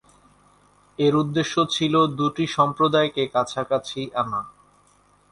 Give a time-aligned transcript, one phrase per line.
[0.99, 4.41] এর উদ্দেশ্য ছিল দুটি সম্প্রদায়কে কাছাকাছি আনা।